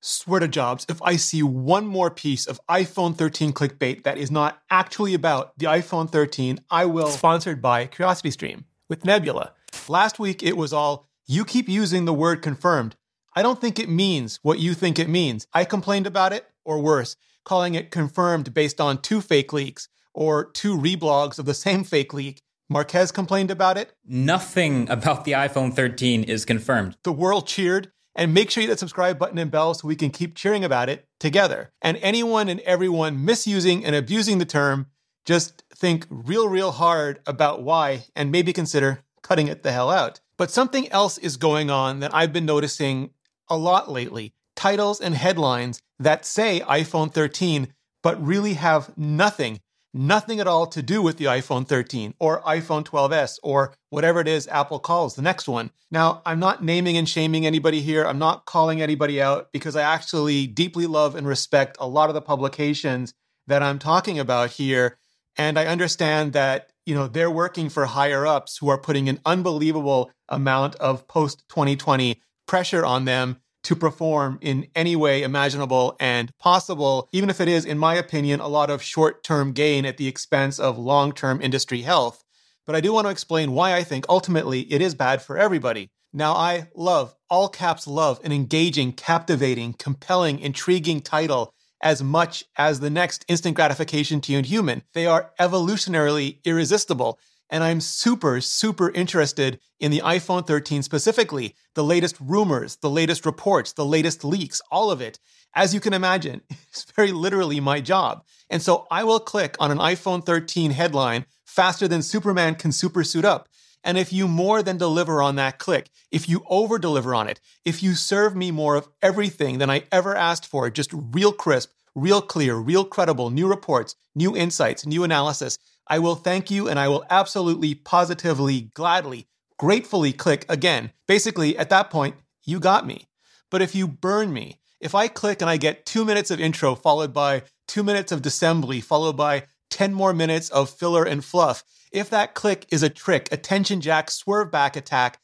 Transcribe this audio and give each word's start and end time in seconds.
Swear 0.00 0.38
to 0.38 0.46
jobs, 0.46 0.86
if 0.88 1.02
I 1.02 1.16
see 1.16 1.42
one 1.42 1.84
more 1.84 2.08
piece 2.08 2.46
of 2.46 2.60
iPhone 2.70 3.16
13 3.16 3.52
clickbait 3.52 4.04
that 4.04 4.16
is 4.16 4.30
not 4.30 4.62
actually 4.70 5.12
about 5.12 5.58
the 5.58 5.66
iPhone 5.66 6.08
13, 6.08 6.60
I 6.70 6.84
will. 6.84 7.08
Sponsored 7.08 7.60
by 7.60 7.88
CuriosityStream 7.88 8.62
with 8.88 9.04
Nebula. 9.04 9.54
Last 9.88 10.20
week 10.20 10.40
it 10.40 10.56
was 10.56 10.72
all, 10.72 11.08
you 11.26 11.44
keep 11.44 11.68
using 11.68 12.04
the 12.04 12.14
word 12.14 12.42
confirmed. 12.42 12.94
I 13.34 13.42
don't 13.42 13.60
think 13.60 13.80
it 13.80 13.88
means 13.88 14.38
what 14.42 14.60
you 14.60 14.72
think 14.72 15.00
it 15.00 15.08
means. 15.08 15.48
I 15.52 15.64
complained 15.64 16.06
about 16.06 16.32
it, 16.32 16.46
or 16.64 16.78
worse, 16.80 17.16
calling 17.44 17.74
it 17.74 17.90
confirmed 17.90 18.54
based 18.54 18.80
on 18.80 19.02
two 19.02 19.20
fake 19.20 19.52
leaks 19.52 19.88
or 20.14 20.44
two 20.44 20.78
reblogs 20.78 21.40
of 21.40 21.44
the 21.44 21.54
same 21.54 21.82
fake 21.82 22.14
leak. 22.14 22.40
Marques 22.68 23.10
complained 23.10 23.50
about 23.50 23.76
it. 23.76 23.94
Nothing 24.06 24.88
about 24.90 25.24
the 25.24 25.32
iPhone 25.32 25.74
13 25.74 26.22
is 26.22 26.44
confirmed. 26.44 26.96
The 27.02 27.12
world 27.12 27.48
cheered. 27.48 27.90
And 28.18 28.34
make 28.34 28.50
sure 28.50 28.62
you 28.62 28.68
hit 28.68 28.72
that 28.72 28.80
subscribe 28.80 29.16
button 29.16 29.38
and 29.38 29.48
bell 29.48 29.74
so 29.74 29.86
we 29.86 29.94
can 29.94 30.10
keep 30.10 30.34
cheering 30.34 30.64
about 30.64 30.88
it 30.88 31.04
together. 31.20 31.70
And 31.80 31.96
anyone 32.02 32.48
and 32.48 32.58
everyone 32.60 33.24
misusing 33.24 33.84
and 33.84 33.94
abusing 33.94 34.38
the 34.38 34.44
term, 34.44 34.88
just 35.24 35.62
think 35.72 36.04
real, 36.10 36.48
real 36.48 36.72
hard 36.72 37.20
about 37.28 37.62
why 37.62 38.06
and 38.16 38.32
maybe 38.32 38.52
consider 38.52 39.04
cutting 39.22 39.46
it 39.46 39.62
the 39.62 39.70
hell 39.70 39.88
out. 39.88 40.18
But 40.36 40.50
something 40.50 40.90
else 40.90 41.16
is 41.16 41.36
going 41.36 41.70
on 41.70 42.00
that 42.00 42.12
I've 42.12 42.32
been 42.32 42.44
noticing 42.44 43.10
a 43.48 43.56
lot 43.56 43.88
lately 43.88 44.34
titles 44.56 45.00
and 45.00 45.14
headlines 45.14 45.80
that 46.00 46.26
say 46.26 46.58
iPhone 46.60 47.14
13, 47.14 47.72
but 48.02 48.20
really 48.20 48.54
have 48.54 48.98
nothing 48.98 49.60
nothing 49.92 50.40
at 50.40 50.46
all 50.46 50.66
to 50.66 50.82
do 50.82 51.02
with 51.02 51.16
the 51.16 51.26
iPhone 51.26 51.66
13 51.66 52.14
or 52.18 52.42
iPhone 52.42 52.84
12s 52.84 53.38
or 53.42 53.74
whatever 53.90 54.20
it 54.20 54.28
is 54.28 54.46
Apple 54.48 54.78
calls 54.78 55.14
the 55.14 55.22
next 55.22 55.48
one. 55.48 55.70
Now, 55.90 56.22
I'm 56.26 56.38
not 56.38 56.62
naming 56.62 56.96
and 56.96 57.08
shaming 57.08 57.46
anybody 57.46 57.80
here. 57.80 58.04
I'm 58.04 58.18
not 58.18 58.44
calling 58.44 58.82
anybody 58.82 59.20
out 59.20 59.50
because 59.52 59.76
I 59.76 59.82
actually 59.82 60.46
deeply 60.46 60.86
love 60.86 61.14
and 61.14 61.26
respect 61.26 61.76
a 61.80 61.88
lot 61.88 62.10
of 62.10 62.14
the 62.14 62.22
publications 62.22 63.14
that 63.46 63.62
I'm 63.62 63.78
talking 63.78 64.18
about 64.18 64.50
here. 64.50 64.98
And 65.36 65.58
I 65.58 65.66
understand 65.66 66.32
that, 66.34 66.70
you 66.84 66.94
know, 66.94 67.06
they're 67.06 67.30
working 67.30 67.68
for 67.68 67.86
higher 67.86 68.26
ups 68.26 68.58
who 68.58 68.68
are 68.68 68.78
putting 68.78 69.08
an 69.08 69.20
unbelievable 69.24 70.10
amount 70.28 70.74
of 70.76 71.08
post 71.08 71.44
2020 71.48 72.20
pressure 72.46 72.84
on 72.84 73.04
them 73.04 73.38
to 73.68 73.76
perform 73.76 74.38
in 74.40 74.66
any 74.74 74.96
way 74.96 75.22
imaginable 75.22 75.94
and 76.00 76.34
possible, 76.38 77.06
even 77.12 77.28
if 77.28 77.38
it 77.38 77.48
is, 77.48 77.66
in 77.66 77.76
my 77.76 77.96
opinion, 77.96 78.40
a 78.40 78.48
lot 78.48 78.70
of 78.70 78.82
short 78.82 79.22
term 79.22 79.52
gain 79.52 79.84
at 79.84 79.98
the 79.98 80.08
expense 80.08 80.58
of 80.58 80.78
long 80.78 81.12
term 81.12 81.42
industry 81.42 81.82
health. 81.82 82.24
But 82.64 82.74
I 82.74 82.80
do 82.80 82.94
want 82.94 83.06
to 83.06 83.10
explain 83.10 83.52
why 83.52 83.74
I 83.74 83.84
think 83.84 84.06
ultimately 84.08 84.60
it 84.72 84.80
is 84.80 84.94
bad 84.94 85.20
for 85.20 85.36
everybody. 85.36 85.90
Now, 86.14 86.32
I 86.32 86.68
love, 86.74 87.14
all 87.28 87.50
caps 87.50 87.86
love, 87.86 88.18
an 88.24 88.32
engaging, 88.32 88.92
captivating, 88.92 89.74
compelling, 89.74 90.38
intriguing 90.38 91.02
title 91.02 91.52
as 91.82 92.02
much 92.02 92.44
as 92.56 92.80
the 92.80 92.88
next 92.88 93.26
instant 93.28 93.54
gratification 93.54 94.22
tuned 94.22 94.46
human. 94.46 94.82
They 94.94 95.04
are 95.04 95.32
evolutionarily 95.38 96.42
irresistible. 96.46 97.18
And 97.50 97.64
I'm 97.64 97.80
super, 97.80 98.40
super 98.40 98.90
interested 98.90 99.58
in 99.80 99.90
the 99.90 100.00
iPhone 100.00 100.46
13 100.46 100.82
specifically, 100.82 101.54
the 101.74 101.84
latest 101.84 102.16
rumors, 102.20 102.76
the 102.76 102.90
latest 102.90 103.24
reports, 103.24 103.72
the 103.72 103.86
latest 103.86 104.24
leaks, 104.24 104.60
all 104.70 104.90
of 104.90 105.00
it. 105.00 105.18
As 105.54 105.72
you 105.72 105.80
can 105.80 105.94
imagine, 105.94 106.42
it's 106.50 106.90
very 106.92 107.12
literally 107.12 107.60
my 107.60 107.80
job. 107.80 108.24
And 108.50 108.62
so 108.62 108.86
I 108.90 109.04
will 109.04 109.20
click 109.20 109.56
on 109.58 109.70
an 109.70 109.78
iPhone 109.78 110.24
13 110.24 110.72
headline 110.72 111.24
faster 111.46 111.88
than 111.88 112.02
Superman 112.02 112.54
can 112.54 112.72
super 112.72 113.02
suit 113.02 113.24
up. 113.24 113.48
And 113.84 113.96
if 113.96 114.12
you 114.12 114.28
more 114.28 114.62
than 114.62 114.76
deliver 114.76 115.22
on 115.22 115.36
that 115.36 115.58
click, 115.58 115.88
if 116.10 116.28
you 116.28 116.44
over 116.48 116.78
deliver 116.78 117.14
on 117.14 117.28
it, 117.28 117.40
if 117.64 117.82
you 117.82 117.94
serve 117.94 118.36
me 118.36 118.50
more 118.50 118.76
of 118.76 118.88
everything 119.00 119.58
than 119.58 119.70
I 119.70 119.84
ever 119.92 120.16
asked 120.16 120.46
for, 120.46 120.68
just 120.68 120.90
real 120.92 121.32
crisp, 121.32 121.70
real 121.94 122.20
clear, 122.20 122.56
real 122.56 122.84
credible, 122.84 123.30
new 123.30 123.48
reports, 123.48 123.94
new 124.14 124.36
insights, 124.36 124.84
new 124.84 125.04
analysis, 125.04 125.58
I 125.88 125.98
will 125.98 126.14
thank 126.14 126.50
you 126.50 126.68
and 126.68 126.78
I 126.78 126.88
will 126.88 127.04
absolutely, 127.10 127.74
positively, 127.74 128.70
gladly, 128.74 129.26
gratefully 129.58 130.12
click 130.12 130.44
again. 130.48 130.92
Basically, 131.06 131.56
at 131.56 131.70
that 131.70 131.90
point, 131.90 132.16
you 132.44 132.60
got 132.60 132.86
me. 132.86 133.08
But 133.50 133.62
if 133.62 133.74
you 133.74 133.88
burn 133.88 134.32
me, 134.32 134.60
if 134.80 134.94
I 134.94 135.08
click 135.08 135.40
and 135.40 135.50
I 135.50 135.56
get 135.56 135.86
two 135.86 136.04
minutes 136.04 136.30
of 136.30 136.40
intro 136.40 136.74
followed 136.74 137.12
by 137.12 137.42
two 137.66 137.82
minutes 137.82 138.12
of 138.12 138.22
dissembly 138.22 138.82
followed 138.82 139.16
by 139.16 139.44
10 139.70 139.92
more 139.92 140.12
minutes 140.12 140.50
of 140.50 140.70
filler 140.70 141.04
and 141.04 141.24
fluff, 141.24 141.64
if 141.92 142.10
that 142.10 142.34
click 142.34 142.66
is 142.70 142.82
a 142.82 142.90
trick, 142.90 143.28
attention 143.32 143.80
jack, 143.80 144.10
swerve 144.10 144.50
back 144.50 144.76
attack, 144.76 145.18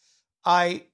I 0.44 0.84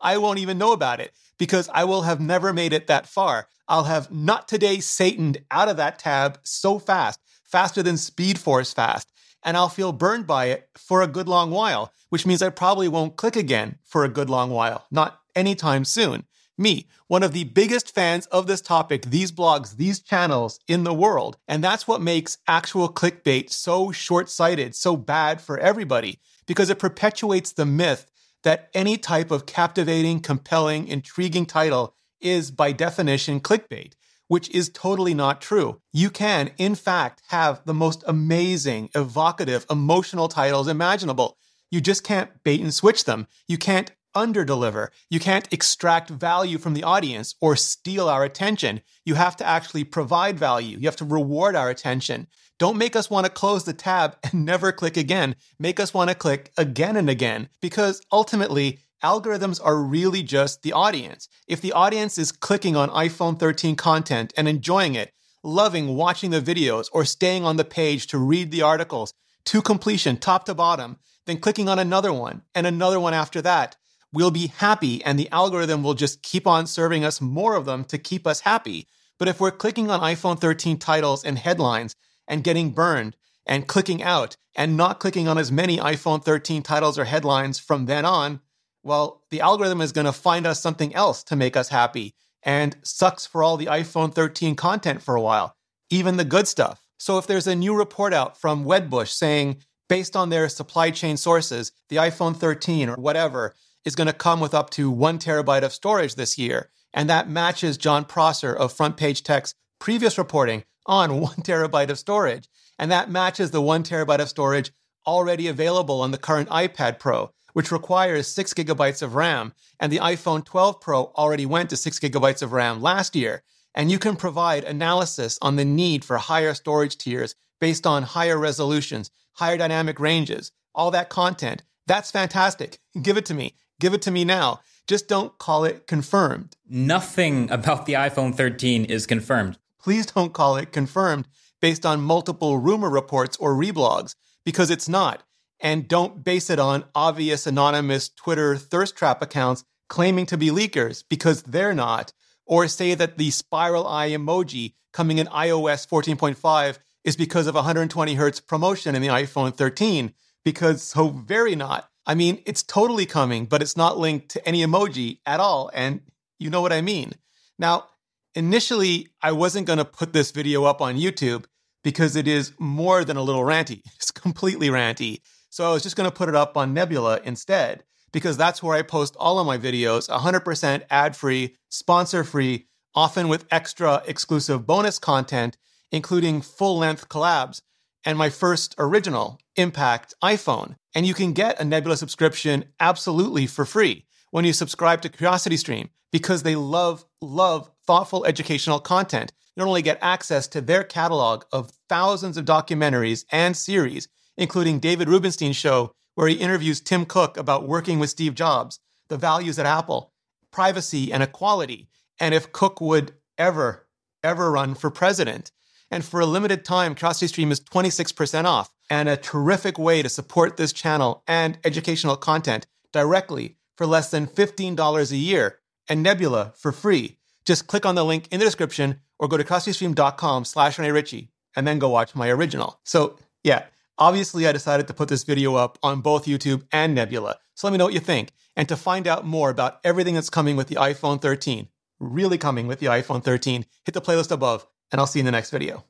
I 0.00 0.18
won't 0.18 0.38
even 0.38 0.58
know 0.58 0.72
about 0.72 1.00
it 1.00 1.12
because 1.38 1.68
I 1.72 1.84
will 1.84 2.02
have 2.02 2.20
never 2.20 2.52
made 2.52 2.72
it 2.72 2.88
that 2.88 3.06
far. 3.06 3.48
I'll 3.68 3.84
have 3.84 4.10
not 4.10 4.48
today 4.48 4.80
Sataned 4.80 5.38
out 5.50 5.68
of 5.68 5.78
that 5.78 5.98
tab 5.98 6.38
so 6.42 6.78
fast, 6.78 7.20
faster 7.52 7.82
than 7.82 7.96
Speed 7.96 8.38
Force 8.38 8.72
fast 8.72 9.12
and 9.42 9.56
I'll 9.56 9.68
feel 9.68 9.92
burned 9.92 10.26
by 10.26 10.46
it 10.46 10.68
for 10.76 11.02
a 11.02 11.06
good 11.06 11.28
long 11.28 11.50
while, 11.50 11.92
which 12.08 12.26
means 12.26 12.42
I 12.42 12.50
probably 12.50 12.88
won't 12.88 13.16
click 13.16 13.36
again 13.36 13.78
for 13.84 14.04
a 14.04 14.08
good 14.08 14.30
long 14.30 14.50
while, 14.50 14.86
not 14.90 15.20
anytime 15.34 15.84
soon. 15.84 16.24
Me, 16.58 16.86
one 17.08 17.22
of 17.22 17.32
the 17.32 17.44
biggest 17.44 17.94
fans 17.94 18.26
of 18.26 18.46
this 18.46 18.60
topic, 18.60 19.06
these 19.06 19.32
blogs, 19.32 19.76
these 19.76 20.00
channels 20.00 20.60
in 20.68 20.84
the 20.84 20.94
world. 20.94 21.38
And 21.48 21.64
that's 21.64 21.88
what 21.88 22.02
makes 22.02 22.38
actual 22.46 22.92
clickbait 22.92 23.50
so 23.50 23.90
short 23.90 24.28
sighted, 24.28 24.74
so 24.74 24.96
bad 24.96 25.40
for 25.40 25.58
everybody, 25.58 26.20
because 26.46 26.70
it 26.70 26.78
perpetuates 26.78 27.52
the 27.52 27.66
myth 27.66 28.06
that 28.42 28.68
any 28.74 28.98
type 28.98 29.30
of 29.30 29.46
captivating, 29.46 30.20
compelling, 30.20 30.88
intriguing 30.88 31.46
title 31.46 31.96
is 32.20 32.50
by 32.50 32.70
definition 32.70 33.40
clickbait 33.40 33.94
which 34.32 34.48
is 34.48 34.70
totally 34.70 35.12
not 35.12 35.42
true. 35.42 35.78
You 35.92 36.08
can, 36.08 36.52
in 36.56 36.74
fact, 36.74 37.20
have 37.28 37.60
the 37.66 37.74
most 37.74 38.02
amazing, 38.06 38.88
evocative, 38.94 39.66
emotional 39.68 40.26
titles 40.26 40.68
imaginable. 40.68 41.36
You 41.70 41.82
just 41.82 42.02
can't 42.02 42.30
bait 42.42 42.62
and 42.62 42.72
switch 42.72 43.04
them. 43.04 43.26
You 43.46 43.58
can't 43.58 43.92
underdeliver. 44.16 44.88
You 45.10 45.20
can't 45.20 45.52
extract 45.52 46.08
value 46.08 46.56
from 46.56 46.72
the 46.72 46.82
audience 46.82 47.34
or 47.42 47.56
steal 47.56 48.08
our 48.08 48.24
attention. 48.24 48.80
You 49.04 49.16
have 49.16 49.36
to 49.36 49.46
actually 49.46 49.84
provide 49.84 50.38
value. 50.38 50.78
You 50.78 50.88
have 50.88 50.96
to 50.96 51.04
reward 51.04 51.54
our 51.54 51.68
attention. 51.68 52.26
Don't 52.58 52.78
make 52.78 52.96
us 52.96 53.10
want 53.10 53.26
to 53.26 53.30
close 53.30 53.64
the 53.64 53.74
tab 53.74 54.16
and 54.22 54.46
never 54.46 54.72
click 54.72 54.96
again. 54.96 55.36
Make 55.58 55.78
us 55.78 55.92
want 55.92 56.08
to 56.08 56.16
click 56.16 56.52
again 56.56 56.96
and 56.96 57.10
again 57.10 57.50
because 57.60 58.00
ultimately 58.10 58.78
algorithms 59.02 59.60
are 59.62 59.82
really 59.82 60.22
just 60.22 60.62
the 60.62 60.72
audience. 60.72 61.28
If 61.46 61.60
the 61.60 61.72
audience 61.72 62.18
is 62.18 62.32
clicking 62.32 62.76
on 62.76 62.88
iPhone 62.90 63.38
13 63.38 63.76
content 63.76 64.32
and 64.36 64.48
enjoying 64.48 64.94
it, 64.94 65.12
loving 65.42 65.96
watching 65.96 66.30
the 66.30 66.40
videos 66.40 66.88
or 66.92 67.04
staying 67.04 67.44
on 67.44 67.56
the 67.56 67.64
page 67.64 68.06
to 68.08 68.18
read 68.18 68.50
the 68.50 68.62
articles 68.62 69.12
to 69.46 69.60
completion, 69.60 70.16
top 70.16 70.44
to 70.44 70.54
bottom, 70.54 70.98
then 71.26 71.38
clicking 71.38 71.68
on 71.68 71.78
another 71.78 72.12
one 72.12 72.42
and 72.54 72.66
another 72.66 73.00
one 73.00 73.14
after 73.14 73.42
that, 73.42 73.76
we'll 74.12 74.30
be 74.30 74.48
happy 74.48 75.04
and 75.04 75.18
the 75.18 75.30
algorithm 75.30 75.82
will 75.82 75.94
just 75.94 76.22
keep 76.22 76.46
on 76.46 76.66
serving 76.66 77.04
us 77.04 77.20
more 77.20 77.56
of 77.56 77.64
them 77.64 77.84
to 77.84 77.98
keep 77.98 78.26
us 78.26 78.40
happy. 78.40 78.86
But 79.18 79.28
if 79.28 79.40
we're 79.40 79.50
clicking 79.50 79.90
on 79.90 80.00
iPhone 80.00 80.40
13 80.40 80.78
titles 80.78 81.24
and 81.24 81.38
headlines 81.38 81.94
and 82.28 82.44
getting 82.44 82.70
burned 82.70 83.16
and 83.46 83.66
clicking 83.66 84.02
out 84.02 84.36
and 84.54 84.76
not 84.76 85.00
clicking 85.00 85.28
on 85.28 85.38
as 85.38 85.50
many 85.50 85.78
iPhone 85.78 86.24
13 86.24 86.62
titles 86.62 86.98
or 86.98 87.04
headlines 87.04 87.58
from 87.58 87.86
then 87.86 88.04
on, 88.04 88.40
well, 88.82 89.22
the 89.30 89.40
algorithm 89.40 89.80
is 89.80 89.92
going 89.92 90.06
to 90.06 90.12
find 90.12 90.46
us 90.46 90.60
something 90.60 90.94
else 90.94 91.22
to 91.24 91.36
make 91.36 91.56
us 91.56 91.68
happy 91.68 92.14
and 92.42 92.76
sucks 92.82 93.26
for 93.26 93.42
all 93.42 93.56
the 93.56 93.66
iPhone 93.66 94.12
13 94.12 94.56
content 94.56 95.02
for 95.02 95.14
a 95.14 95.20
while, 95.20 95.56
even 95.90 96.16
the 96.16 96.24
good 96.24 96.48
stuff. 96.48 96.80
So 96.98 97.18
if 97.18 97.26
there's 97.26 97.46
a 97.46 97.56
new 97.56 97.76
report 97.76 98.12
out 98.12 98.40
from 98.40 98.64
Wedbush 98.64 99.08
saying, 99.08 99.58
based 99.88 100.16
on 100.16 100.30
their 100.30 100.48
supply 100.48 100.90
chain 100.90 101.16
sources, 101.16 101.72
the 101.88 101.96
iPhone 101.96 102.36
13 102.36 102.88
or 102.88 102.96
whatever 102.96 103.54
is 103.84 103.94
going 103.94 104.06
to 104.06 104.12
come 104.12 104.40
with 104.40 104.54
up 104.54 104.70
to 104.70 104.90
one 104.90 105.18
terabyte 105.18 105.62
of 105.62 105.72
storage 105.72 106.14
this 106.14 106.38
year, 106.38 106.70
and 106.94 107.08
that 107.10 107.28
matches 107.28 107.76
Jon 107.76 108.04
Prosser 108.04 108.54
of 108.54 108.72
Front 108.72 108.96
Page 108.96 109.22
Tech's 109.22 109.54
previous 109.78 110.18
reporting 110.18 110.64
on 110.86 111.20
one 111.20 111.36
terabyte 111.36 111.90
of 111.90 111.98
storage, 111.98 112.48
and 112.78 112.90
that 112.90 113.10
matches 113.10 113.50
the 113.50 113.62
one 113.62 113.82
terabyte 113.82 114.20
of 114.20 114.28
storage 114.28 114.72
already 115.06 115.48
available 115.48 116.00
on 116.00 116.10
the 116.10 116.18
current 116.18 116.48
iPad 116.48 116.98
Pro 116.98 117.32
which 117.52 117.72
requires 117.72 118.26
six 118.26 118.54
gigabytes 118.54 119.02
of 119.02 119.14
RAM. 119.14 119.52
And 119.78 119.92
the 119.92 119.98
iPhone 119.98 120.44
12 120.44 120.80
Pro 120.80 121.12
already 121.16 121.46
went 121.46 121.70
to 121.70 121.76
six 121.76 121.98
gigabytes 121.98 122.42
of 122.42 122.52
RAM 122.52 122.80
last 122.80 123.14
year. 123.14 123.42
And 123.74 123.90
you 123.90 123.98
can 123.98 124.16
provide 124.16 124.64
analysis 124.64 125.38
on 125.40 125.56
the 125.56 125.64
need 125.64 126.04
for 126.04 126.18
higher 126.18 126.54
storage 126.54 126.98
tiers 126.98 127.34
based 127.60 127.86
on 127.86 128.02
higher 128.02 128.38
resolutions, 128.38 129.10
higher 129.34 129.56
dynamic 129.56 129.98
ranges, 130.00 130.52
all 130.74 130.90
that 130.90 131.08
content. 131.08 131.62
That's 131.86 132.10
fantastic. 132.10 132.78
Give 133.00 133.16
it 133.16 133.26
to 133.26 133.34
me. 133.34 133.54
Give 133.80 133.94
it 133.94 134.02
to 134.02 134.10
me 134.10 134.24
now. 134.24 134.60
Just 134.86 135.08
don't 135.08 135.36
call 135.38 135.64
it 135.64 135.86
confirmed. 135.86 136.56
Nothing 136.68 137.50
about 137.50 137.86
the 137.86 137.94
iPhone 137.94 138.34
13 138.34 138.84
is 138.84 139.06
confirmed. 139.06 139.58
Please 139.80 140.06
don't 140.06 140.32
call 140.32 140.56
it 140.56 140.72
confirmed 140.72 141.26
based 141.60 141.86
on 141.86 142.00
multiple 142.00 142.58
rumor 142.58 142.90
reports 142.90 143.36
or 143.38 143.54
reblogs 143.54 144.14
because 144.44 144.70
it's 144.70 144.88
not 144.88 145.22
and 145.62 145.88
don't 145.88 146.24
base 146.24 146.50
it 146.50 146.58
on 146.58 146.84
obvious 146.94 147.46
anonymous 147.46 148.08
Twitter 148.10 148.56
thirst 148.56 148.96
trap 148.96 149.22
accounts 149.22 149.64
claiming 149.88 150.26
to 150.26 150.36
be 150.36 150.48
leakers 150.48 151.04
because 151.08 151.42
they're 151.44 151.74
not, 151.74 152.12
or 152.44 152.66
say 152.66 152.94
that 152.94 153.16
the 153.16 153.30
spiral 153.30 153.86
eye 153.86 154.10
emoji 154.10 154.74
coming 154.92 155.18
in 155.18 155.26
iOS 155.28 155.86
14.5 155.86 156.78
is 157.04 157.16
because 157.16 157.46
of 157.46 157.54
120 157.54 158.14
hertz 158.14 158.40
ProMotion 158.40 158.94
in 158.94 159.02
the 159.02 159.08
iPhone 159.08 159.54
13, 159.54 160.12
because 160.44 160.82
so 160.82 161.08
very 161.08 161.54
not. 161.54 161.88
I 162.06 162.14
mean, 162.14 162.42
it's 162.46 162.62
totally 162.62 163.06
coming, 163.06 163.46
but 163.46 163.62
it's 163.62 163.76
not 163.76 163.98
linked 163.98 164.30
to 164.30 164.46
any 164.46 164.64
emoji 164.64 165.18
at 165.24 165.40
all. 165.40 165.70
And 165.72 166.00
you 166.38 166.50
know 166.50 166.60
what 166.60 166.72
I 166.72 166.80
mean. 166.80 167.12
Now, 167.58 167.86
initially, 168.34 169.08
I 169.22 169.32
wasn't 169.32 169.66
going 169.66 169.78
to 169.78 169.84
put 169.84 170.12
this 170.12 170.32
video 170.32 170.64
up 170.64 170.80
on 170.80 170.96
YouTube 170.96 171.44
because 171.84 172.16
it 172.16 172.26
is 172.26 172.52
more 172.58 173.04
than 173.04 173.16
a 173.16 173.22
little 173.22 173.42
ranty. 173.42 173.82
It's 173.96 174.10
completely 174.10 174.68
ranty. 174.68 175.20
So 175.52 175.68
I 175.68 175.72
was 175.74 175.82
just 175.82 175.96
going 175.96 176.08
to 176.08 176.16
put 176.16 176.30
it 176.30 176.34
up 176.34 176.56
on 176.56 176.72
Nebula 176.72 177.20
instead 177.24 177.84
because 178.10 178.38
that's 178.38 178.62
where 178.62 178.74
I 178.74 178.80
post 178.80 179.14
all 179.20 179.38
of 179.38 179.46
my 179.46 179.58
videos 179.58 180.08
100% 180.08 180.82
ad 180.88 181.14
free, 181.14 181.56
sponsor 181.68 182.24
free, 182.24 182.68
often 182.94 183.28
with 183.28 183.44
extra 183.50 184.02
exclusive 184.06 184.66
bonus 184.66 184.98
content, 184.98 185.58
including 185.90 186.40
full 186.40 186.78
length 186.78 187.10
collabs 187.10 187.60
and 188.02 188.16
my 188.16 188.30
first 188.30 188.74
original, 188.78 189.38
Impact 189.56 190.14
iPhone. 190.24 190.76
And 190.94 191.04
you 191.04 191.12
can 191.12 191.34
get 191.34 191.60
a 191.60 191.66
Nebula 191.66 191.98
subscription 191.98 192.64
absolutely 192.80 193.46
for 193.46 193.66
free 193.66 194.06
when 194.30 194.46
you 194.46 194.54
subscribe 194.54 195.02
to 195.02 195.10
CuriosityStream 195.10 195.90
because 196.10 196.44
they 196.44 196.56
love, 196.56 197.04
love 197.20 197.70
thoughtful 197.86 198.24
educational 198.24 198.80
content. 198.80 199.34
You 199.54 199.60
not 199.60 199.68
only 199.68 199.82
get 199.82 199.98
access 200.00 200.48
to 200.48 200.62
their 200.62 200.82
catalog 200.82 201.44
of 201.52 201.72
thousands 201.90 202.38
of 202.38 202.46
documentaries 202.46 203.26
and 203.30 203.54
series, 203.54 204.08
including 204.36 204.78
David 204.78 205.08
Rubenstein's 205.08 205.56
show, 205.56 205.94
where 206.14 206.28
he 206.28 206.34
interviews 206.34 206.80
Tim 206.80 207.04
Cook 207.04 207.36
about 207.36 207.68
working 207.68 207.98
with 207.98 208.10
Steve 208.10 208.34
Jobs, 208.34 208.80
the 209.08 209.16
values 209.16 209.58
at 209.58 209.66
Apple, 209.66 210.12
privacy 210.50 211.12
and 211.12 211.22
equality, 211.22 211.88
and 212.20 212.34
if 212.34 212.52
Cook 212.52 212.80
would 212.80 213.14
ever, 213.38 213.86
ever 214.22 214.50
run 214.50 214.74
for 214.74 214.90
president. 214.90 215.50
And 215.90 216.04
for 216.04 216.20
a 216.20 216.26
limited 216.26 216.64
time, 216.64 216.94
CuriosityStream 216.94 217.50
is 217.50 217.60
26% 217.60 218.44
off 218.44 218.72
and 218.88 219.08
a 219.08 219.16
terrific 219.16 219.78
way 219.78 220.02
to 220.02 220.08
support 220.08 220.56
this 220.56 220.72
channel 220.72 221.22
and 221.26 221.58
educational 221.64 222.16
content 222.16 222.66
directly 222.92 223.56
for 223.76 223.86
less 223.86 224.10
than 224.10 224.26
$15 224.26 225.12
a 225.12 225.16
year 225.16 225.58
and 225.88 226.02
Nebula 226.02 226.52
for 226.56 226.72
free. 226.72 227.18
Just 227.44 227.66
click 227.66 227.84
on 227.84 227.94
the 227.94 228.04
link 228.04 228.28
in 228.30 228.38
the 228.38 228.44
description 228.44 229.00
or 229.18 229.28
go 229.28 229.36
to 229.36 229.44
curiositystream.com 229.44 230.44
slash 230.44 230.78
Ritchie 230.78 231.30
and 231.56 231.66
then 231.66 231.78
go 231.78 231.88
watch 231.88 232.14
my 232.14 232.28
original. 232.30 232.80
So 232.84 233.18
yeah, 233.42 233.64
obviously 233.98 234.46
I 234.46 234.52
decided 234.52 234.86
to 234.88 234.94
put 234.94 235.08
this 235.08 235.24
video 235.24 235.54
up 235.54 235.78
on 235.82 236.00
both 236.00 236.26
YouTube 236.26 236.64
and 236.72 236.94
Nebula. 236.94 237.38
So 237.54 237.66
let 237.66 237.72
me 237.72 237.78
know 237.78 237.84
what 237.84 237.94
you 237.94 238.00
think. 238.00 238.30
And 238.56 238.68
to 238.68 238.76
find 238.76 239.06
out 239.06 239.26
more 239.26 239.50
about 239.50 239.80
everything 239.84 240.14
that's 240.14 240.30
coming 240.30 240.56
with 240.56 240.68
the 240.68 240.76
iPhone 240.76 241.20
13, 241.20 241.68
really 242.00 242.38
coming 242.38 242.66
with 242.66 242.80
the 242.80 242.86
iPhone 242.86 243.22
13, 243.22 243.64
hit 243.84 243.94
the 243.94 244.00
playlist 244.00 244.30
above 244.30 244.66
and 244.90 245.00
I'll 245.00 245.06
see 245.06 245.18
you 245.18 245.22
in 245.22 245.26
the 245.26 245.32
next 245.32 245.50
video. 245.50 245.84